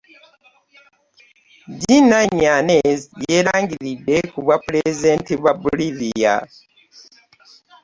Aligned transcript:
Jeanine 1.81 2.45
Anez 2.57 2.99
yeerangiridde 3.29 4.15
ku 4.31 4.39
bwa 4.43 4.57
pulezidenti 4.63 5.31
bwa 5.41 5.53
Bolivia 5.63 6.33